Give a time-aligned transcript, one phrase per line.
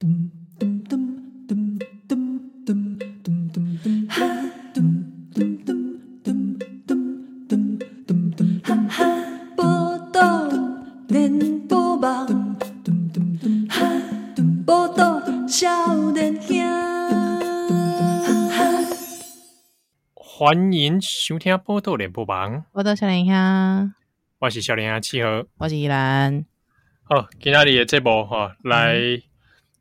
[0.00, 0.06] 报
[10.10, 10.40] 道
[11.08, 12.56] 连播网，
[14.64, 16.56] 报道少年兄。
[20.14, 23.92] 欢迎收听报道联播网，报道少年兄，
[24.38, 26.46] 我是少年兄七号，我是依兰。
[27.02, 29.22] 好，今天的这部哈来，嗯、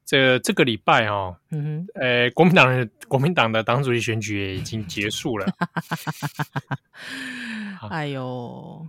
[0.09, 5.45] 这这个礼拜哦，嗯哼，呃，国民党的国民党的党主席选举也已经结束了。
[7.91, 8.87] 哎呦，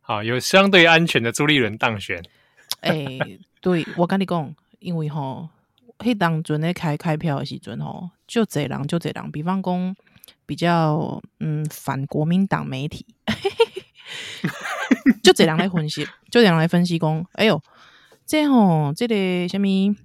[0.00, 2.20] 好，有相对安全的朱立伦当选。
[2.80, 5.48] 哎、欸，对，我跟你讲，因为吼，
[6.00, 9.96] 迄当阵咧开开票的时阵吼，就这人就这人，比方讲
[10.46, 13.06] 比较嗯反国民党媒体，
[15.22, 17.62] 就这人来分析，就这人来分析讲，哎呦，
[18.26, 19.96] 这吼这个什么，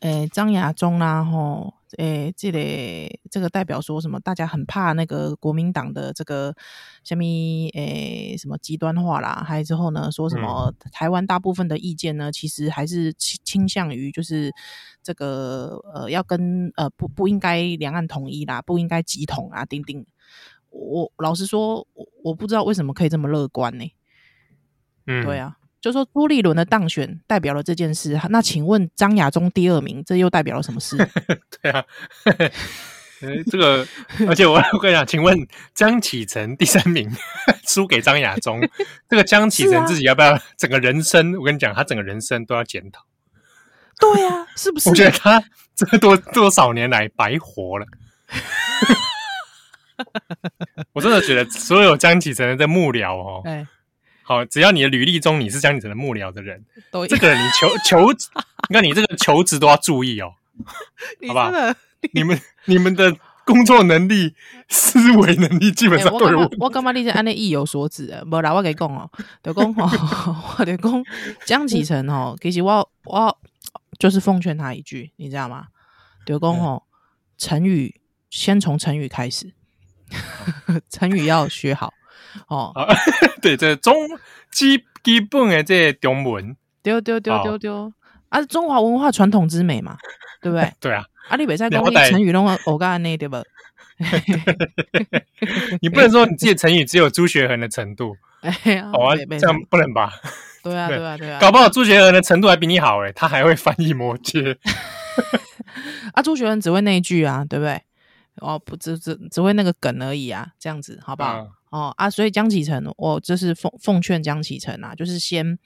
[0.00, 1.74] 诶张亚中啦吼。
[1.98, 4.20] 诶、欸，这个这个代表说什么？
[4.20, 6.54] 大家很怕那个国民党的这个
[7.02, 9.42] 什么诶、欸，什么极端化啦？
[9.44, 14.52] 还有之后呢，说什么台湾大部分的意见呢，其实还是倾倾向于就是
[15.02, 20.06] 这个呃，要跟呃不不应该两岸统一啦，不应该集统啊，丁丁。
[20.68, 23.84] 我老实说，我我不知道为什么可以这么乐观呢？
[25.06, 25.56] 嗯，对啊。
[25.80, 30.96] 就说朱立伦的当选代表了这件事，那请问张亚中第二名，这又代表了什么事？
[31.62, 31.82] 对啊，
[33.50, 33.86] 这个，
[34.28, 35.36] 而且我我跟你讲，请问
[35.74, 37.10] 江启臣第三名
[37.66, 38.60] 输给张亚中，
[39.08, 41.34] 这个江启臣自己要不要整个人生？
[41.34, 43.04] 啊、我跟你讲，他整个人生都要检讨。
[43.98, 44.90] 对啊，是不是？
[44.90, 45.42] 我觉得他
[45.74, 47.86] 这多多少年来白活了。
[50.92, 53.42] 我真的觉得所有江启臣的幕僚哦。
[53.44, 53.66] 欸
[54.30, 58.12] 好，只要你的履历中你是江启成的幕僚的人，都这个你求 求，
[58.68, 60.34] 你看你这个求职都要注意哦，
[61.26, 61.50] 好吧？
[62.12, 63.12] 你们你们的
[63.44, 64.36] 工作能力、
[64.68, 66.56] 思维能力基本上都有问题。
[66.60, 68.22] 我干嘛你这按呢意有所指啊？
[68.22, 69.10] 不啦，我给你讲哦，
[69.42, 71.04] 就讲哦， 我就讲
[71.44, 73.36] 江启成哦，其实我我
[73.98, 75.66] 就是奉劝他一句，你知道吗？
[76.24, 76.84] 就讲哦，
[77.36, 79.52] 成语先从成语开始，
[80.88, 81.92] 成语要学好。
[82.48, 82.72] 哦，
[83.42, 83.94] 对，这中
[84.52, 87.92] 基基本的这个中文，丢丢丢丢丢，
[88.28, 89.96] 啊，中华文化传统之美嘛，
[90.42, 90.72] 对不对？
[90.80, 93.42] 对啊，啊，你别在讲你成语弄个偶干那对吧？
[95.82, 100.10] 你不能说你自己成语只有朱学恒的程度，哎呀，好啊，这样不能吧？
[100.62, 104.58] 对啊，对啊，对啊，搞不好朱学恒的程度还比你好诶，他还会翻译魔戒。
[106.14, 107.82] 啊，朱学恒只会那一句啊，对不对？
[108.36, 111.46] 哦，不，只只只会那个梗而已啊，这样子好不好？
[111.70, 115.58] 哦啊，所以江启程，我就是奉奉劝江启程啊，就是先，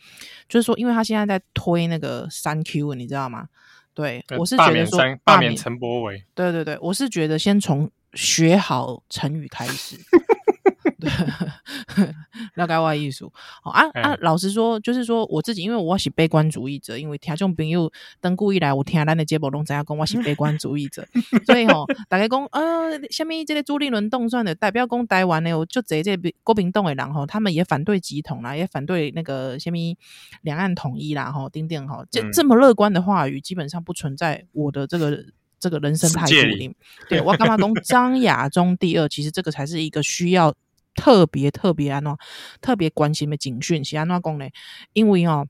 [0.48, 3.48] 就是说，因为他现在在推那个三 Q，你知道吗？
[3.94, 9.96] 对，我是觉得说罢免陈柏伟，对对对，我是觉得先从学好成语开始。
[12.54, 14.00] 了解我的意思哦啊啊！
[14.02, 21.06] 啊老实说，就是说我自己，因为我是悲观主义者，因为听众朋友登故意来，我听咱的节目拢知影讲我是悲观主义者，
[21.46, 29.96] 所以吼、哦，大家讲呃，下面这个朱立伦动算的代表讲台湾的，我就这这国民党的人吼，他们也反对集统啦，也反对那个下面
[30.42, 35.24] 两岸统一啦，吼，丁丁吼，这这么乐观的话语，基本上不存在我的这个
[35.58, 36.74] 这个人生态度里。
[37.08, 39.08] 对我干嘛讲张亚中第二？
[39.08, 40.54] 其实这个才是一个需要。
[40.94, 42.16] 特别特别安怎，
[42.60, 44.46] 特别关心的警讯是安怎讲呢？
[44.92, 45.46] 因为哦，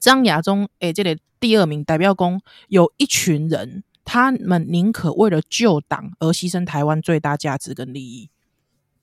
[0.00, 8.30] 张亚中诶，这个第二名代表公，有一群人，他们宁可为了救党而牺牲台湾最大价值跟利益。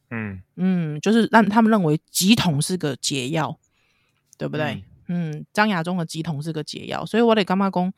[0.09, 3.57] 嗯嗯，就是让他们认为集统是个解药，
[4.37, 4.83] 对不对？
[5.07, 7.93] 嗯，张亚中的集统是个解药，所以我得干嘛讲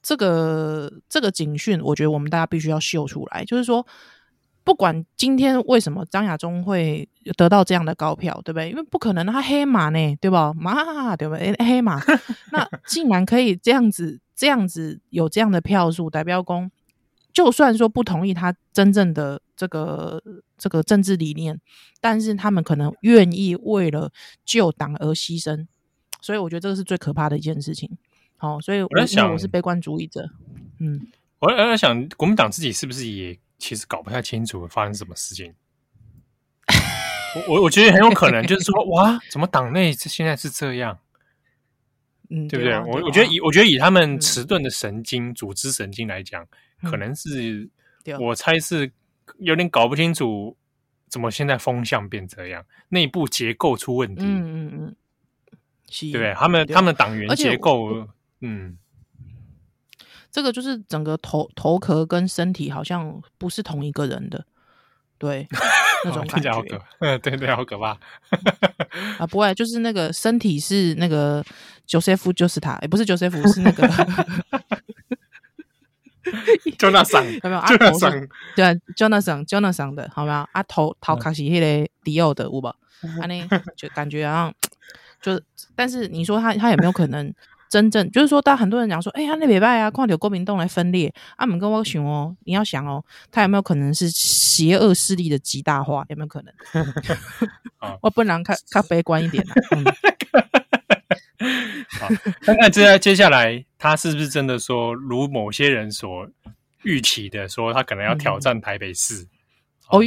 [0.00, 3.86] 这个这个警讯，我觉得我们大家必须要秀出来，就是说。
[4.64, 8.70] 不管今天为什么张亚中会得到这样的高票，对不对？
[8.70, 10.52] 因为不可能，他黑马呢，对吧？
[10.54, 11.52] 马，对不对？
[11.58, 12.00] 黑马，
[12.52, 16.70] 那竟然可以这样子，这样子有这样的票数，代表公，
[17.32, 20.22] 就算说不同意他真正的这个
[20.56, 21.60] 这个政治理念，
[22.00, 24.12] 但是他们可能愿意为了
[24.44, 25.66] 救党而牺牲，
[26.20, 27.90] 所以我觉得这个是最可怕的一件事情。
[28.36, 30.30] 好，所以我在想，我是悲观主义者。
[30.78, 31.08] 嗯，
[31.40, 33.36] 我我在想，国民党自己是不是也？
[33.62, 35.54] 其实搞不太清楚发生什么事情，
[37.36, 40.98] 我我我觉得很有可能就是说，哇，怎么党内现在是这样，
[42.28, 42.76] 嗯，对不对？
[42.80, 46.44] 我我觉得以我觉得以他们迟钝的神经、组织神经来讲，
[46.82, 47.70] 可能是
[48.18, 48.90] 我猜是
[49.38, 50.56] 有点搞不清楚，
[51.08, 54.96] 怎么现在风向变这样，内部结构出问题，嗯嗯嗯，
[55.86, 56.34] 对不对？
[56.34, 58.08] 他们他们党员结构，
[58.40, 58.76] 嗯。
[60.32, 64.44] 这个就是整个头头壳跟身体好像不是同一个人的，
[65.18, 65.46] 对，
[66.04, 66.50] 那种感觉。
[66.50, 67.96] 好可对对，好可怕。
[69.18, 71.44] 啊，不会，就是那个身体是那个
[71.86, 73.86] Joseph 就是他，也不是 Joseph，是那个。
[76.78, 77.60] 就那桑，有没有？
[77.66, 80.48] 就那桑，对，就那桑，就那桑的，好没有？
[80.52, 82.64] 啊，头头卡是那个迪奥的，有无？
[82.64, 82.74] 啊，
[83.26, 83.44] 那
[83.76, 84.54] 就感觉好像，
[85.20, 85.38] 就，
[85.74, 87.32] 但是你说他他有没有可能
[87.72, 96.04] 真正，就是说，当很多人讲说，哎、欸，他那礼拜啊，看到国民党来分裂，啊，们跟我熊哦，你要想哦，他有没有可能是邪恶势力的极大化？
[96.10, 96.52] 有没有可能？
[98.02, 99.84] 我不能看看悲观一点、啊 嗯
[101.98, 102.08] 好，
[102.42, 106.28] 看看接接下来他是不是真的说，如某些人所
[106.82, 109.26] 预期的，说他可能要挑战台北市？
[109.88, 109.98] 哦，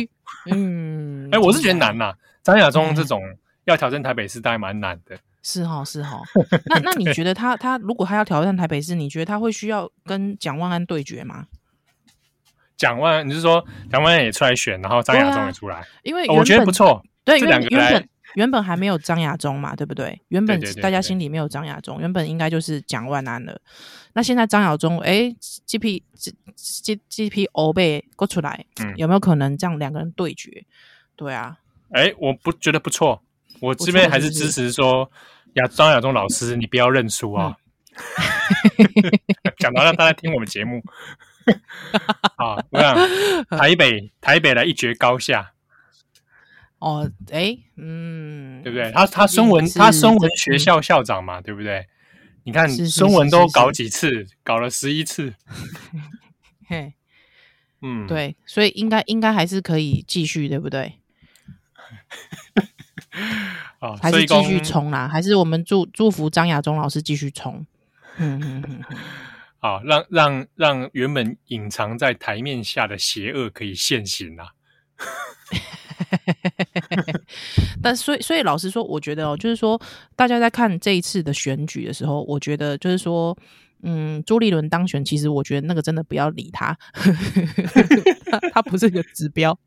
[0.51, 2.13] 嗯，哎，我是觉得难呐。
[2.43, 3.23] 张亚中这种
[3.63, 5.17] 要挑战台北市，当然蛮难的。
[5.45, 6.23] 是哈，是哈。
[6.65, 11.45] 那那你觉得他他如果他要挑战台北市，你觉得他会需要跟蒋万安对决吗？
[12.75, 15.85] 蒋万安，你是说蒋万安也出来选，然后张亚中也出来？
[16.01, 18.03] 因为我觉得不错，对，这两个来。
[18.33, 20.19] 原本还没有张亚中嘛，对不对？
[20.27, 23.61] 原本大家心里没有张亚中，原本应该就是蒋万安了。
[24.11, 26.03] 那现在张亚中，哎，G P
[26.55, 30.65] G G P O 被勾出来，嗯，有没有可能这样两个人对决？
[31.15, 31.59] 对啊，
[31.91, 33.21] 哎，我不觉得不错，
[33.61, 35.09] 我这边还是支持说
[35.55, 37.57] 亚张亚中老师，你不要认输啊！
[39.57, 40.83] 讲到让大家听我们节目
[42.35, 42.95] 啊，我想
[43.57, 45.53] 台北台北来一决高下。
[46.79, 48.91] 哦，哎，嗯，对不对？
[48.91, 51.87] 他他孙文他孙文学校校长嘛，对不对？
[52.43, 55.33] 你看孙文都搞几次，搞了十一次。
[56.67, 56.93] 嘿，
[57.81, 60.99] 嗯，对，所以应该应该还是可以继续，对不对？
[63.79, 67.65] 哦，还是继续冲啦，还是我们祝祝福张亚中老师继续冲。
[68.17, 68.81] 嗯嗯嗯，
[69.59, 74.49] 好， 让让让原本隐藏在台面下的邪恶可以现形啊！
[77.81, 79.79] 但所以所以老实说，我觉得哦，就是说，
[80.15, 83.37] 大家在看这一次的选举的时候，我觉得就是说，
[83.83, 86.77] 嗯，朱立伦当选，其实我觉得那个真的不要理他，
[88.31, 89.57] 他，他不是个指标。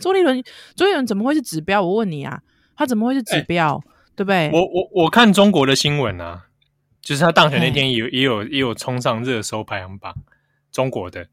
[0.00, 0.42] 朱立伦，
[0.74, 1.82] 朱立伦怎么会是指标？
[1.82, 2.40] 我问你啊，
[2.78, 3.76] 他怎么会是指标？
[3.76, 3.84] 欸、
[4.14, 4.50] 对不对？
[4.52, 6.46] 我我我看中国的新闻啊，
[7.02, 10.14] 就是他当选那天也有也有也有冲上热搜排行榜，
[10.70, 11.26] 中国的。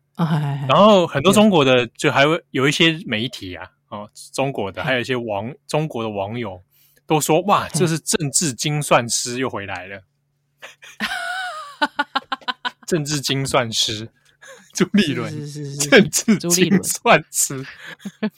[0.67, 6.63] 然后很多中国的就还会有一些媒体啊，哦，中国的还有一些网中国的网友
[7.05, 10.01] 都说，哇，这是政治精算师又回来了，
[12.87, 14.09] 政治精算师
[14.77, 17.65] 朱立伦，是是是是政治精算师，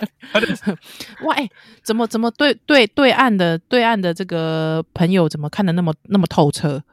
[1.25, 1.49] 哇，哎，
[1.83, 6.83] 怎么怎么对对对岸的对岸的这个朋友怎么看的那么那么透彻？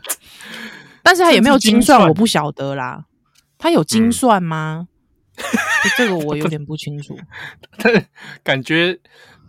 [1.02, 3.06] 但是他有没有精算，我不晓得啦。
[3.56, 4.88] 他有精算吗？
[5.36, 5.42] 嗯、
[5.96, 7.18] 这个我有点不清楚。
[7.78, 7.90] 他
[8.42, 8.98] 感觉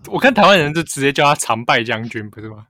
[0.08, 2.68] 我看台湾人就直接叫他常败将军，不是吗？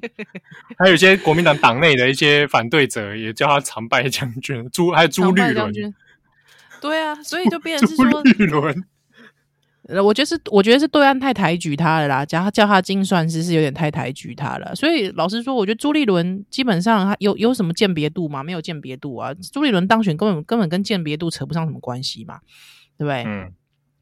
[0.78, 5.72] 还有一些国民党党内的一些反对者也叫他常败将军，朱还有朱立伦。
[6.80, 7.96] 对啊，所以就变成是
[8.48, 8.72] 说。
[10.04, 14.74] 我觉得是，我觉得是对岸太抬举他了啦，叫他叫他精算师是有点太抬举他了。
[14.74, 18.42] 所以老实说，我觉得朱立伦基本上他有有什么鉴别度吗？
[18.44, 19.32] 没有鉴别度啊。
[19.50, 22.38] 朱立伦当选根本根本跟鉴别度扯不上什么关系嘛，
[22.98, 23.24] 对不对？
[23.24, 23.50] 嗯，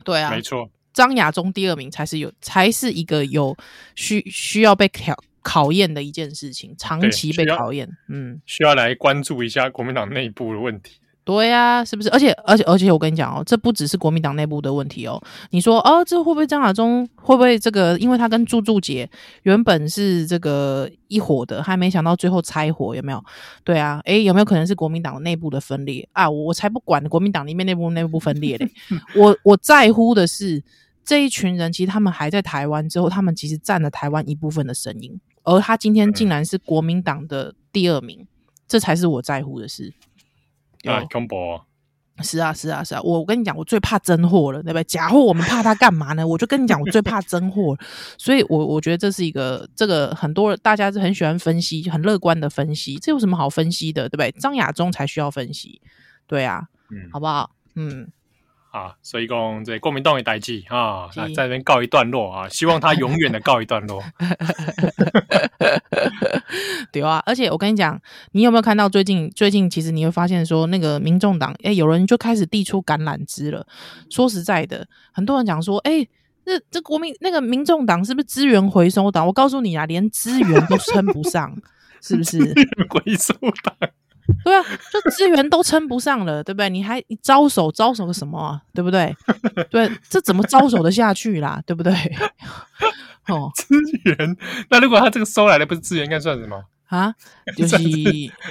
[0.05, 0.69] 对啊，没错。
[0.93, 3.57] 张亚中第二名才是有，才是一个有
[3.95, 5.15] 需需要被考
[5.47, 7.88] 考验的一件事情，长期被考验。
[8.09, 10.99] 嗯，需要来关注一下国民党内部的问题。
[11.23, 12.09] 对呀、啊，是不是？
[12.11, 15.21] 而且，而且，而且，我跟你讲哦，这不只是国民党内部的问题哦。
[15.50, 17.97] 你说，哦，这会不会张亚中会不会这个？
[17.99, 19.09] 因为他跟朱柱杰
[19.43, 23.25] 原本是这个一伙的，还没想到最后拆伙，有没有？
[23.65, 26.29] 对啊，诶，有没有可能是国民党内部的分裂啊？
[26.29, 28.69] 我才不管国民党里面内部内部分裂嘞。
[29.17, 30.62] 我我在乎的是
[31.05, 38.26] 这一群人，其实他们还在台湾之后，他们其实占了台湾一部分的声音，而他今天竟然是国民党的第二名，
[38.69, 39.95] 这才是我在乎的事。
[40.85, 41.65] 啊，公博，
[42.23, 44.85] 是啊，是啊，是啊，我跟你讲，我最怕真货了，对不对？
[44.85, 46.25] 假货我们怕他干嘛呢？
[46.29, 47.76] 我就跟你讲，我最怕真货，
[48.19, 54.31] 所以我我觉得这是一个这个很多大家是很喜欢分析，很乐观的分析，这有什么好分析的，对不对？
[54.41, 55.81] 张亚中才需要分析，
[56.26, 57.50] 对啊，嗯，好不好？
[57.75, 58.11] 嗯。
[58.76, 64.02] 啊，所以讲这国民党的代志啊，那在这边告一段落啊，希望他永远的告一段落。
[66.92, 67.99] 对啊，而且我跟你讲，
[68.33, 73.66] 你有没有看到最近最近，其实你会发现说，那个民众党，哎，有人就开始递出橄榄枝了。
[74.11, 76.06] 说实在的，很多人讲说，哎，
[76.45, 79.26] 这这国民那个民众党是不是资源回收党？
[79.26, 81.56] 我告诉你啊，连资源都称不上。
[82.02, 82.38] 是不是？
[82.90, 83.33] 回收
[83.64, 83.75] 党，
[84.45, 86.68] 对啊，就资源都称不上了，对不对？
[86.71, 88.61] 你还你招手招手个什么啊？
[88.75, 89.14] 对不对？
[89.71, 91.62] 对，这怎么招手得下去啦？
[91.66, 91.92] 对不对？
[93.28, 93.66] 哦，资
[94.04, 94.37] 源，
[94.71, 96.62] 那如果他这个收来的不是资源，应该算什么？
[96.87, 97.12] 啊，
[97.56, 97.76] 就是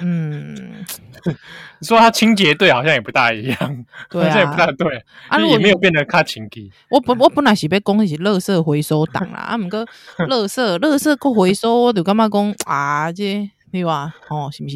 [0.02, 0.84] 嗯，
[1.80, 6.70] 你说他清洁队好像也不大一样，对啊，好像也不大对，啊，也没有变得卡清洁。
[6.90, 9.86] 我本我本来是被讲是垃圾回收党啦，啊，毋过
[10.28, 14.16] 垃圾垃圾够回收，我就感觉讲啊，这对吧？
[14.30, 14.76] 哦，是不是？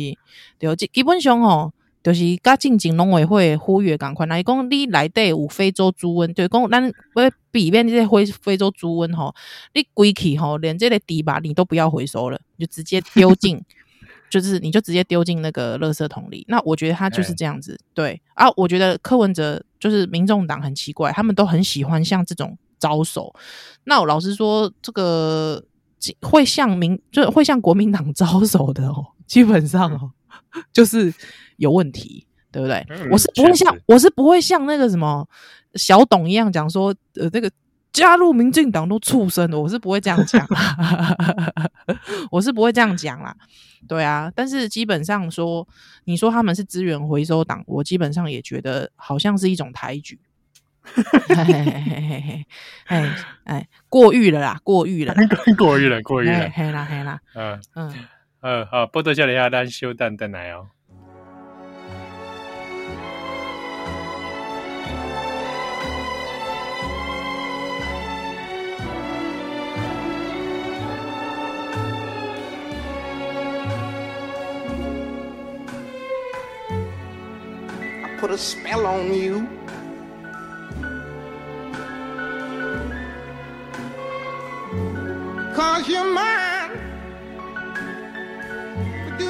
[0.58, 1.74] 对，基基本上哦。
[2.02, 9.36] 就是甲进前农委会呼吁共款，来讲你内底有非洲猪瘟，就是讲咱要避免这些非非洲猪瘟吼，
[9.74, 13.62] 你归去吼连这个底吧你都不要回收了，你就直接丢进，
[14.32, 16.46] 就是你就直接丢进那个垃圾桶里。
[16.48, 23.36] 那我觉得他就是这样子，欸、对啊，我觉得柯文哲就是民众党很奇怪，他们都很喜欢像这种招手。
[23.84, 25.62] 那我老实说，这个
[26.22, 30.12] 会向民就会向国民党 招手的哦，基本上哦。
[30.74, 31.14] 就是
[31.58, 32.84] 有问题，对不对？
[32.90, 35.28] 嗯、我是不会像我是不会像那个什么
[35.76, 37.52] 小董一样讲说，呃，这个
[37.94, 40.44] 加入民进党都畜生的，我是不会这样讲，
[42.32, 43.36] 我是不会这样讲啦。
[43.88, 45.68] 对啊，但是基本上说，
[46.06, 50.20] 你说他们是资源回收党，我基本上也觉得好像是一种抬举。
[50.96, 51.54] 哈哈哈！
[51.54, 52.46] 哎
[52.88, 53.16] 哎哎
[53.46, 55.14] 哎，过誉了啦，过誉了，
[55.58, 57.94] 过誉了，过誉了，嘿啦嘿啦，嗯嗯
[58.42, 60.68] 嗯，好，波多教了一下蛋修蛋蛋奶哦。
[78.20, 79.48] Put a spell on you.
[89.20, 89.29] 哎，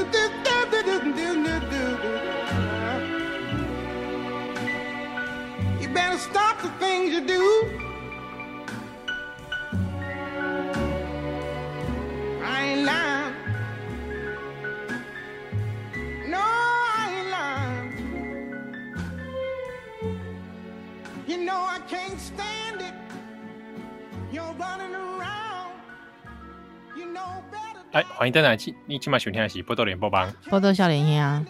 [28.20, 28.58] 欢迎登来！
[28.86, 31.46] 你今晚收听的是《波多连播帮》，波多少年兄，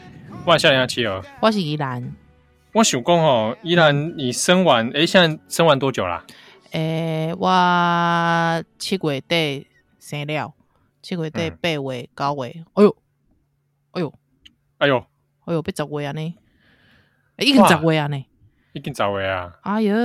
[0.45, 2.15] 我少年兄哦，我是依兰。
[2.73, 6.23] 我想讲哦，依兰，你生完哎，现在生完多久啦？
[6.73, 9.65] 诶，我七月底
[9.99, 10.53] 生了，
[11.01, 12.97] 七月底八月九月，哎呦，
[13.89, 14.13] 哎呦，
[14.77, 15.07] 哎呦，
[15.45, 16.35] 哎呦，要十月啊呢？
[17.39, 18.25] 已经十月啊呢？
[18.73, 19.53] 已经十月啊？
[19.63, 19.95] 哎呦，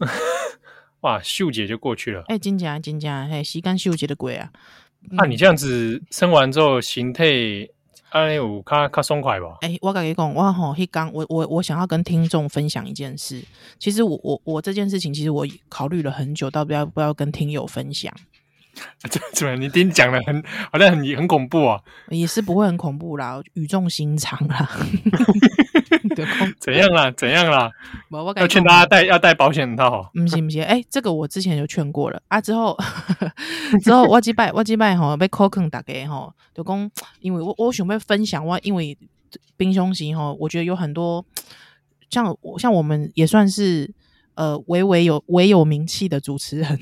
[1.00, 2.24] 哇，秀姐就过去了。
[2.26, 4.52] 哎，真正真正，嘿，时间秀姐的过啊。
[5.10, 7.24] 那、啊、你这样子生完之后，形态
[8.10, 9.58] 安有较较松快吧？
[9.60, 13.42] 哎、欸，我跟你讲，我吼，迄刚我我我想要跟听众分享一件事。
[13.78, 18.12] 其实我我我这件事情，其实我考虑了很久，到底要不要跟听友分享。
[19.08, 21.80] 这 怎么你听讲的很好像很很恐怖啊？
[22.10, 24.68] 也是不会很恐怖啦，语重心长啦。
[26.60, 27.10] 怎样啦？
[27.16, 27.70] 怎样啦？
[28.10, 30.10] 我要劝大家戴要戴保险套。
[30.14, 32.40] 不行不行，哎、欸，这个我之前就劝过了啊。
[32.40, 32.76] 之后
[33.82, 36.90] 之后我几拜我几拜吼被扣坑大家吼，就讲
[37.20, 38.96] 因为我我想要分享我因为
[39.56, 41.24] 冰兄型吼，我觉得有很多
[42.10, 43.92] 像我像我们也算是
[44.34, 46.78] 呃微微有微有名气的主持人。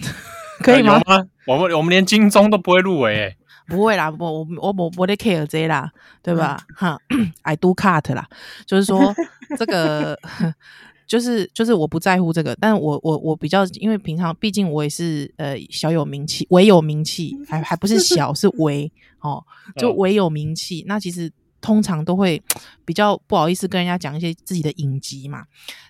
[0.61, 1.01] 可以吗？
[1.07, 3.37] 吗我们我们连金钟都不会入围诶，
[3.69, 5.91] 不会啦，我我我我我得 care 这啦，
[6.23, 6.59] 对吧？
[6.75, 6.99] 哈
[7.43, 8.27] ，I do cut 啦，
[8.67, 9.15] 就是说
[9.59, 10.19] 这个
[11.07, 19.45] 就是就是我不在乎这个，但我我我比较，因为平常毕竟我也是呃小有名气，唯有名气，还还不是小是唯哦，
[19.77, 21.31] 就唯有名气，那其实。
[21.65, 22.43] 通常都会
[22.85, 25.45] 比较不好意思跟人家讲一些自己的隐疾嘛，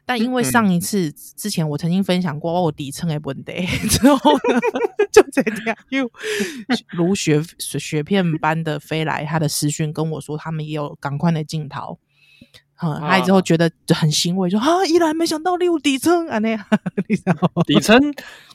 [0.06, 4.60] 但因为上一次之前我曾经分享过我底层的问题之后呢，
[5.10, 6.08] 就这样又
[6.90, 11.98] 如雪雪片般的飞来他的私讯跟我说，他们也有赶快的镜头。
[12.84, 16.64] 嗯，他之后觉得就很欣慰，说啊，依然没想到你有底层啊那样，
[17.08, 17.62] 你知道吗？
[17.66, 17.98] 底层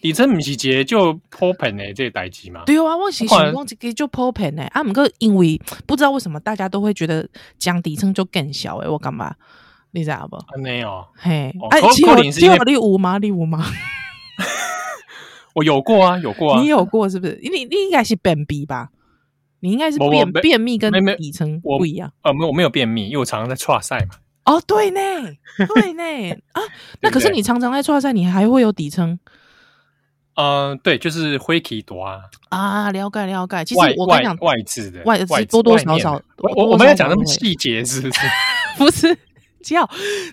[0.01, 2.63] 底层不是节就破盆的，这个代志嘛。
[2.65, 9.33] 对啊，我是想讲这个就破盆诶，啊，不过因为不知道为什么大家都会觉得讲底层就更小诶，我干嘛？
[9.91, 10.37] 你知道不？
[10.61, 13.17] 没有，嘿，哎，只有只有你有吗？
[13.17, 13.65] 你有吗？
[15.55, 17.39] 我有过啊，有过啊，你有过是不是？
[17.41, 18.89] 你你应该是便秘吧？
[19.61, 22.11] 你应该是便便秘跟底层不一样。
[22.23, 24.15] 呃，没有，我没有便秘，因为我常常在剉赛嘛。
[24.45, 24.99] 哦，对呢，
[25.75, 26.61] 对呢， 啊，
[27.01, 29.19] 那可是你常常在剉赛，你还会有底层？
[30.35, 33.65] 嗯，对，就是灰皮多啊啊，了解了解。
[33.65, 38.19] 其实我跟你讲，外字的外字多多少少，我我我没有讲那么细节，是不是？
[38.77, 39.17] 不是，
[39.61, 39.87] 叫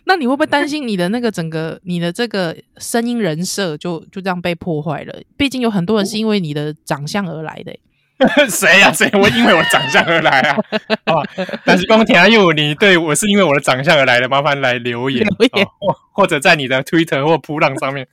[0.04, 5.20] 那你会不会担心你的那个整个你的这个声音人设就就这样被破坏了？
[5.36, 7.76] 毕竟有很多人是因为你的长相而来的。
[8.48, 8.90] 谁呀？
[8.92, 9.10] 谁？
[9.12, 10.56] 我因为我长相而来啊！
[11.04, 11.22] 啊，
[11.66, 18.08] 但是光田阿佑，你对我是因为我的长相而来的，麻烦来留言， 留言或或者在你的 Twitter 或噗浪上面，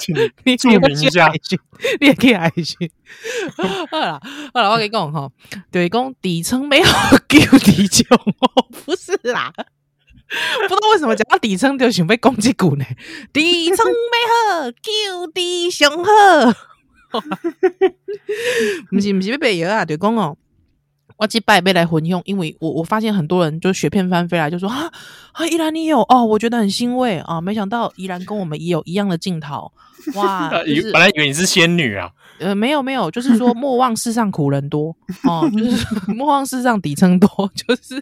[0.00, 1.32] 请你注明一下，
[2.00, 2.90] 你也可以来一句。
[3.90, 4.20] 好了，
[4.52, 5.30] 好了，我跟你讲哈，
[5.72, 6.86] 对，讲底层没有
[7.28, 12.84] 救底穷哦，不是啦，不知道为什么讲到底层就想被攻击股呢？
[13.32, 16.52] 底层没好救底上好。
[18.90, 20.36] 不是不是要卖药啊，对公哦，
[21.16, 24.90] 我这摆要来混用，因为我我发现很多人就雪片翻飞来，就说啊
[25.32, 29.72] 啊，依兰你有哦，我觉得很欣慰啊，没想到依然跟我们也有一样的镜头
[30.14, 30.92] 哇、 就是！
[30.92, 34.94] 本来以为你是仙女啊，呃，没有没有，就是说莫忘世上苦人多
[35.24, 38.00] 哦，就是莫忘世上底层多，就是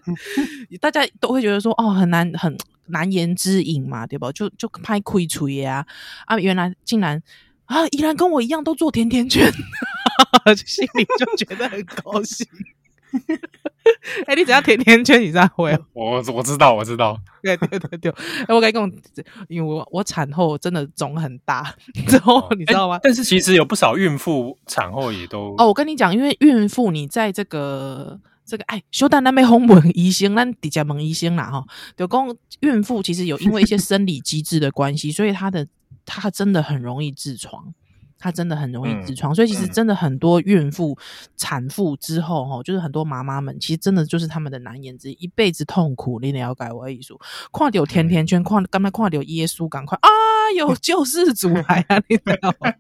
[0.81, 2.55] 大家都会觉得说哦，很难很
[2.89, 4.31] 难言之隐嘛，对吧？
[4.33, 5.87] 就就拍亏吹呀
[6.27, 7.23] 啊，原来竟然。
[7.67, 9.51] 啊，依然跟我一样都做甜甜圈，
[10.67, 12.47] 心里就觉得很高兴。
[14.27, 15.21] 哎、欸，你怎样甜甜圈？
[15.23, 15.79] 你知道会？
[15.93, 17.17] 我我知道，我知道。
[17.43, 18.11] 对对对对。
[18.11, 18.91] 哎、欸，我跟你讲，
[19.49, 21.75] 因为我我产后真的肿很大，
[22.09, 23.01] 之后你知道吗、欸？
[23.05, 25.55] 但是其实有不少孕妇产后也都……
[25.59, 31.65] 哦，我跟你讲，因为孕妇你在这个这个哎，休丹那边红门医生，那底下门医生啦哈，
[31.97, 35.67] 就讲孕妇其实有因为一些生理机制的关系，所以她的。
[36.05, 37.75] 她真的很容易痔疮，
[38.19, 40.97] 她真的很容易痔疮，嗯，所以其实真的很多孕妇、
[41.37, 46.21] 产妇之后哈，就是很多妈妈们，其实真的就是他们的难言之隐，一辈子痛苦。
[46.21, 47.15] 你了解我的意思？
[47.53, 50.09] 看到甜甜圈，看刚才看到耶稣，赶快啊！
[50.57, 52.03] 有救世主来啊！
[52.09, 52.73] 你知道吗？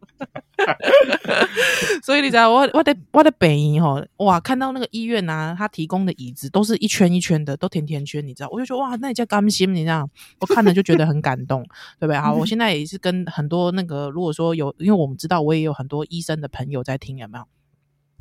[2.02, 8.48] 所以你知道我我的我的北医哈哇，看到那个医院啊，他提供的椅子都是一圈一圈的，都甜甜圈，你知道？
[8.50, 10.08] 我就说哇，那你叫甘心，你知道？
[10.40, 11.62] 我看了就觉得很感动，
[11.98, 12.16] 对不对？
[12.18, 17.44] 好，我现在也是跟很多那个，如果说有，因为我们知道我也有很多医生的朋友在听，有没有？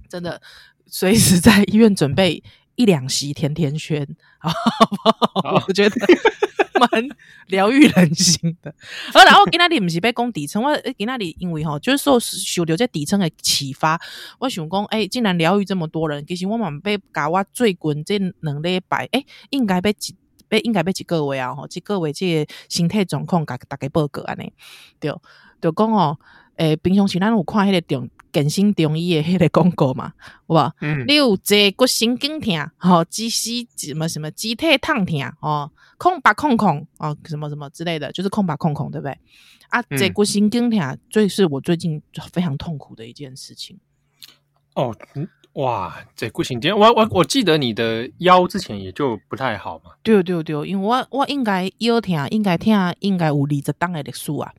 [0.09, 0.41] 真的
[0.87, 2.43] 随时在医院准备
[2.75, 4.07] 一两席甜甜圈，
[4.39, 4.51] 好
[4.89, 5.63] 不好？
[5.67, 5.95] 我觉得。
[6.79, 7.09] 蛮
[7.47, 8.73] 疗愈人心的，
[9.13, 13.99] 而然后今天你不是被讲底层，我今天你因为吼，就是说受到这底层的启发，
[14.39, 19.95] 我想讲，哎、竟然疗愈这么多人，其实我们被搞我最近这两礼拜，哎、应该被
[20.47, 24.51] 被应该被几个位啊，吼，几个位这个身体状况，甲大家报告安尼，
[24.99, 25.11] 对，
[25.61, 26.17] 就讲哦，
[26.57, 30.11] 诶、平常时咱有看迄个中健身中医的迄个广告嘛，
[30.49, 30.73] 有无？
[30.81, 35.71] 嗯，你有坐骨神经痛，吼，肌丝什么什么肌体痛痛，哦。
[35.99, 39.17] 空白空空啊，什么什么之类的，就是空白空空，对不对？
[39.69, 42.01] 啊，这骨神经痛最是我最近
[42.33, 43.79] 非常痛苦的一件事情。
[44.75, 44.93] 哦，
[45.53, 49.91] 哇，这骨神经，我我我记得你的腰之前也就不太好嘛。
[50.01, 54.51] 对对对，因为我我应该腰痛，应该痛，应该有二十档的历史啊。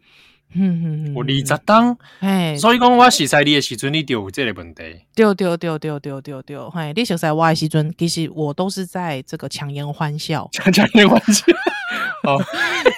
[0.54, 4.82] 嗯嗯，我二十档，哎，所以讲我熟悉你的时阵，你就有这个问题。
[5.14, 11.44] 对对对对对对对，嘿，你熟悉我的时阵，其实我都是在这个强颜欢笑， 强颜欢笑。
[12.24, 12.42] 哦，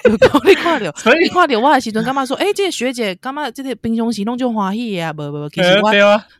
[0.45, 2.35] 你看到，所以你看到我的时阵，干嘛说？
[2.37, 5.11] 哎、欸，这个学姐，干嘛这个平常时拢就欢喜啊？
[5.11, 5.91] 不不不，其实我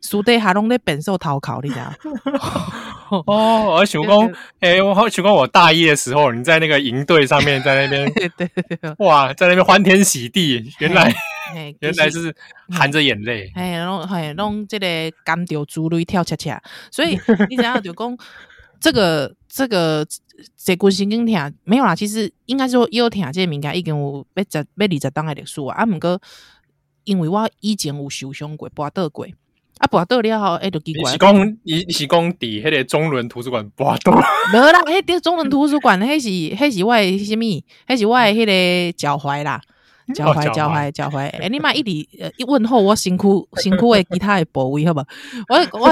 [0.02, 1.94] 私底下拢在本受讨考，你知道？
[3.26, 4.26] 哦，我想讲，
[4.60, 11.14] 哎、欸，我好想讲，我大一的时候，你在那个营队上面，在那边， 对对对，哇，在那边欢天喜地，原来，
[11.80, 12.34] 原来是
[12.70, 14.88] 含着眼泪，哎，弄哎弄这个
[15.24, 17.20] 甘掉珠泪跳恰恰，所以
[17.50, 18.18] 你想要就讲
[18.80, 20.06] 这个这个
[20.56, 26.20] 这骨神经痛没有啦，其实应该说腰痛这个敏感已经有要十要二十档的历史啊，啊，不过
[27.04, 29.28] 因为我以前有受伤过，跋倒过。
[29.80, 31.12] 啊，跋倒了后，哎，就奇怪。
[31.12, 34.12] 是讲，伊是讲伫迄个中仑图书馆跋倒。
[34.12, 37.64] 无啦，迄个中仑图书馆，迄是迄是我的啥物？
[37.88, 39.62] 迄是我的迄个脚踝啦，
[40.16, 41.18] 脚踝脚踝脚踝。
[41.18, 45.08] 哎，你妈一直呃一问候我辛苦辛苦的其他的部位好不好？
[45.50, 45.90] 我我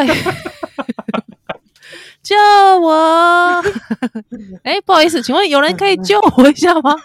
[2.23, 2.35] 救
[2.81, 3.63] 我！
[4.63, 6.95] 哎，不好意思，请问有人可以救我一下吗？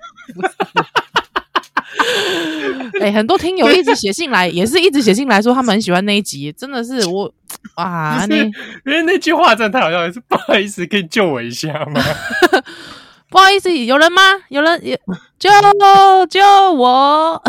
[3.01, 7.31] 哎、欸，很多听友一直写信来，也是一直写信来说他们很喜欢那一集，真的是我
[7.75, 12.01] 啊，你因为那句话真的太好笑了，是不好意思，可以救我一下吗？
[13.29, 14.23] 不好意思，有人吗？
[14.49, 14.97] 有人有
[15.39, 15.51] 救
[16.29, 16.41] 救
[16.73, 17.43] 我！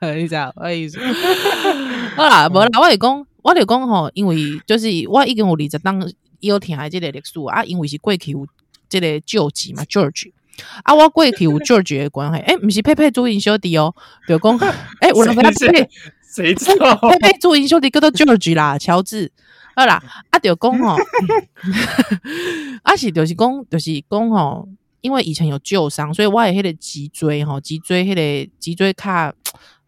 [0.16, 0.98] 你知道，不好意思。
[2.16, 6.00] 好啦，无啦，我来讲，我就讲吼，因为就是我已经有二十当
[6.40, 8.46] 腰疼的这个历史啊，因为是过去有
[8.88, 10.32] 这个救急嘛， George。
[10.82, 13.94] 啊，我过去有 George 的关系，诶、欸，不是佩佩主因小弟哦，
[14.28, 15.88] 就讲，诶、欸，我那个佩佩，
[16.34, 16.94] 谁知道？
[16.96, 19.32] 佩佩朱茵小弟叫做 George 啦，乔治。
[19.74, 20.96] 好啦，啊，就讲吼，
[22.82, 24.68] 啊是就是讲就是讲吼，
[25.00, 29.32] 因为以前有旧伤，所以我也迄个脊椎吼，脊椎迄个脊椎卡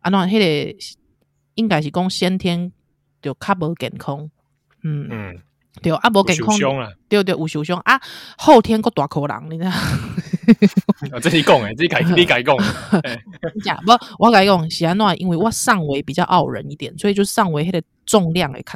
[0.01, 0.77] 啊，那迄个
[1.57, 2.73] 应该是讲先天
[3.23, 4.29] 就较无健康，
[4.83, 5.09] 嗯。
[5.11, 5.39] 嗯，
[5.81, 6.59] 对啊，无健康，
[7.09, 7.79] 对对，有受伤。
[7.85, 7.99] 啊，
[8.37, 9.71] 后天个大可人，你知道？
[9.71, 12.55] 啊，这你讲诶，这改你改 讲，
[13.87, 18.73] 不，我改讲是安怎，因为我上围比较傲人一点，所以就上围迄个重量会较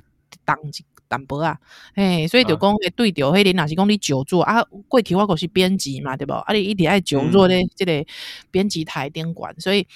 [0.47, 1.59] 重一淡薄啊，
[1.95, 6.33] 哎，所以就讲会对着迄个，若是讲你久坐啊，过去我可是编辑嘛，对不？
[6.33, 8.05] 啊，你一直爱久坐咧，即个
[8.51, 9.87] 编辑台顶管，所以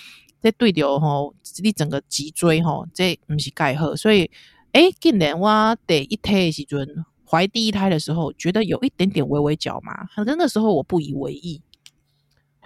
[0.42, 4.31] 这对着吼，你整个脊椎吼，这不是盖好，所以
[4.72, 11.61] 哎，竟然我第一胎的时阵，怀第一胎的时候，觉得有一点点微微脚麻，反正那时候我不以为意，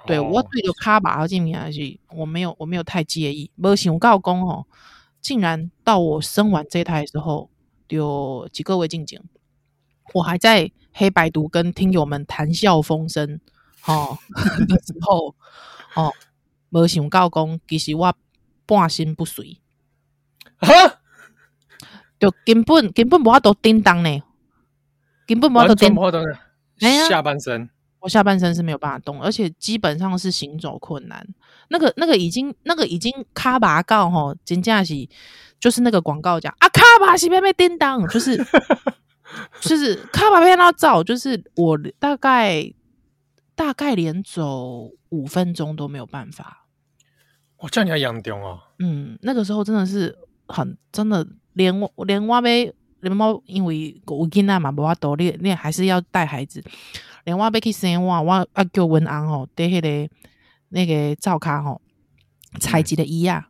[0.06, 4.66] 对我对着卡巴这面还是我没有我没有太介意，没想到讲吼，
[5.20, 7.50] 竟然到我生完这胎的时候。
[7.88, 9.20] 有几个位静静，
[10.14, 13.38] 我还在黑白读跟听友们谈笑风生
[13.86, 14.18] 哦
[14.66, 15.32] 的 时候
[15.94, 16.12] 哦，
[16.74, 18.12] 没想到讲，其实我
[18.66, 19.58] 半身不遂，
[20.58, 20.72] 哈，
[22.18, 24.20] 就根本根本无法度叮当呢，
[25.26, 31.24] 根本无法度叮当，下半身，我下半身是没有办法动，而且基本上是行走困难。
[31.68, 35.08] 那个那个已经那个已经卡拔告吼，真正是。
[35.60, 38.36] 就是那个广告讲啊，卡巴西被被叮当，就是
[39.62, 42.70] 就是卡巴被到照，就是我大概
[43.54, 46.63] 大概连走五分钟都没有办法。
[47.64, 48.60] 我叫你要养丢哦。
[48.78, 50.14] 嗯，那个时候真的是
[50.48, 56.62] 很真的，连我连我被连猫因为我囡仔嘛，无法度，你你还是要带孩子，
[57.24, 60.14] 连我被去生我我啊叫文安吼，在迄个
[60.68, 61.80] 那个灶卡吼，
[62.60, 63.48] 采集的衣啊。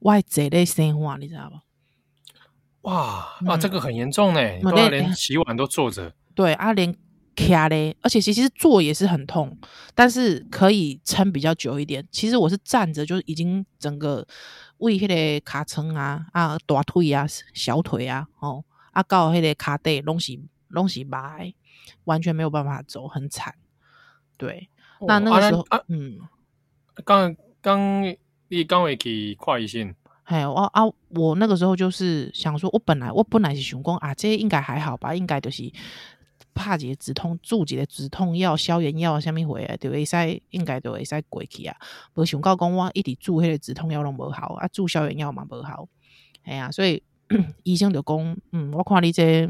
[0.00, 2.90] 我还坐咧生活，你知道不？
[2.90, 6.12] 哇，那、嗯、这个很严重呢，都要连洗碗都坐着。
[6.34, 6.92] 对啊，连
[7.34, 9.56] 卡嘞，而且其实坐也是很痛，
[9.94, 12.06] 但是可以撑比较久一点。
[12.10, 14.26] 其实我是站着，就已经整个
[14.78, 21.52] 胃迄个卡撑啊啊大腿啊小腿啊哦啊到迄个卡底拢是拢是白，
[22.04, 23.54] 完全没有办法走，很惨。
[24.36, 24.68] 对，
[25.00, 26.18] 哦、那那个时候，啊、嗯，
[27.04, 28.16] 刚刚。
[28.48, 29.94] 你刚会去看医生？
[30.22, 35.62] 嘿，我啊，我那个时候就是想说，我本来我本来是想讲啊，这应该还好吧，应该就是
[36.54, 40.16] 拍一个止痛，注一个止痛药、消炎药，什么回啊就会使，
[40.50, 41.76] 应该就会使过去啊。
[42.14, 45.88] 无想到讲我一直注迄个止痛药拢无效，啊，注消炎药嘛无效，
[46.44, 47.02] 哎、啊，所以
[47.64, 49.48] 医生就讲，嗯，我看你这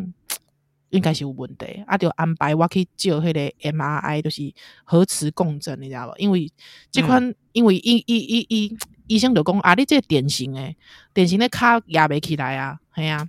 [0.90, 4.52] 应该是有问题，啊，就安排我去照迄个 MRI，就是
[4.84, 6.16] 核磁共振，你知道不？
[6.18, 6.50] 因为
[6.90, 8.76] 即款，嗯、因为医医医医。
[9.06, 10.74] 医生就讲啊，你这个典型诶，
[11.12, 13.28] 典型的骹压袂起来啊，系啊，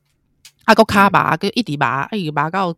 [0.66, 2.76] 啊个骹麻，个一直麻，啊伊麻到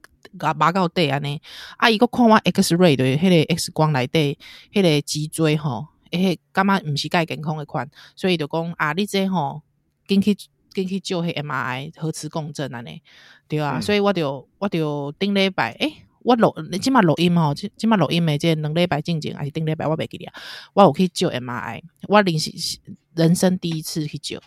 [0.55, 1.41] 麻到底安尼，
[1.77, 4.37] 啊伊个看我 X ray 的迄个 X 光内底，
[4.71, 9.61] 迄个脊椎吼，诶，感觉毋是介健康的款，所以就讲啊，你这吼，
[10.07, 10.35] 紧去
[10.73, 13.01] 紧去照迄 MRI 核磁共振安尼，
[13.47, 16.03] 对啊，嗯、所以我就我就顶礼拜诶。
[16.23, 20.33] 我录你即马录音吼，即即马录音诶，即两礼拜进前还是顶礼拜，我袂记得啊。
[20.73, 22.51] 我有去照 MRI，我临时
[23.15, 24.37] 人生第一次去照。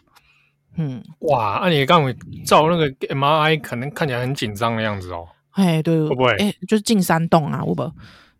[0.77, 5.27] 嗯，哇，那、啊、你刚刚照那个 MRI，可能看起来很紧张的样子哦。
[5.53, 6.33] 哎，对，会不会？
[6.37, 7.93] 哎，就是进山洞啊，有无？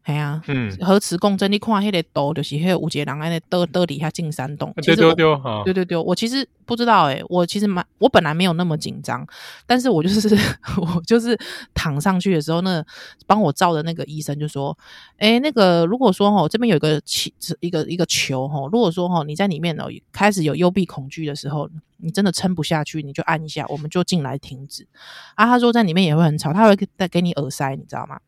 [0.05, 4.73] 哎呀，嗯，核磁共振，你看迄个图，就是迄个有一个人安尼倒倒底下进山洞。
[4.77, 9.25] 对对对，对对对，我其实不知道诶、欸，我其实蛮，我本来没有那么紧张，
[9.67, 10.35] 但是我就是
[10.81, 11.39] 我就是
[11.75, 12.83] 躺上去的时候，那
[13.27, 14.77] 帮我照的那个医生就说，
[15.19, 24.89] 诶、欸，那个如果说吼这边有一个球，一个一个球吼，如果说吼你在里面哦开始有幽闭恐惧的时候，你真的撑不下去，你就按一下，我们就进来停止。
[25.35, 28.19] 啊，他说在里面也会很吵，他会再给你耳塞，你知道吗？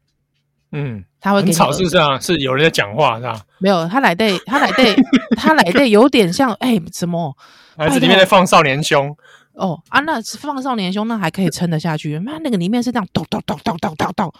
[0.73, 3.41] 嗯，他会很吵，是这样，是有人在讲话，是吧？
[3.59, 4.97] 没有，他来对， 他来对，
[5.37, 7.37] 他来对，有点像哎、欸，什么？
[7.77, 9.15] 还是里面在放少年凶？
[9.53, 12.19] 哦啊，那放少年凶，那还可以撑得下去。
[12.25, 14.33] 那那个里面是这样，咚咚咚咚咚咚咚，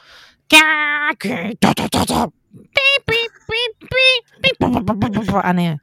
[0.49, 1.29] 嘎嘎
[1.61, 3.13] 咚咚咚咚，哔哔
[3.47, 3.53] 哔
[3.87, 3.89] 哔
[4.41, 5.79] 哔，啵啵啵啵啵啵，安尼。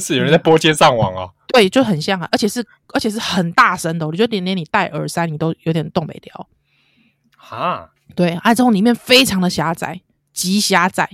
[0.00, 1.30] 是有人在拨接上网哦。
[1.48, 6.48] 对，就很像啊，而且是而且是很大声的，我觉得连连你戴耳塞，你都有点动没掉。
[7.36, 7.90] 哈。
[8.14, 10.00] 对，啊，之后里面非常的狭窄，
[10.32, 11.08] 极狭窄。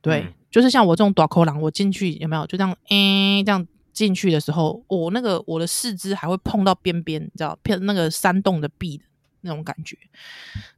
[0.00, 2.46] 对，嗯、就是像我这种短口狼，我进去有没有？
[2.46, 9.04] 就这样，嗯，这样进去的时候，我那个我的四肢还会碰到边边，你知道，偏那个山洞的壁的
[9.42, 9.96] 那种感觉。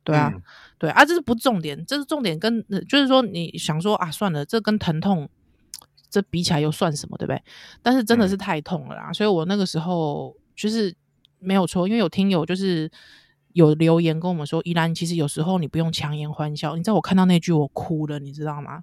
[0.04, 0.42] 对啊，嗯、
[0.78, 5.28] 对啊，这是不重点，这是重点跟就是说，你想说啊，算了，这跟疼痛
[6.10, 7.42] 这比起来又算什么，对不对？
[7.82, 10.36] 但是真的是太痛了啦，嗯、所以我那个时候。
[10.56, 10.94] 就是
[11.38, 12.90] 没有错，因为有听友就是
[13.60, 16.74] 有留言跟我们说，依兰其实有时候你不用强颜欢笑。
[16.76, 18.82] 你知道我看到那句我哭了，你知道吗？